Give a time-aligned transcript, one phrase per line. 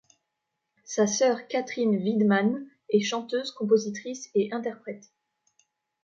[0.83, 5.11] Sa sœur, Katrin Wiedmann, est chanteuse, compositrice et interprète.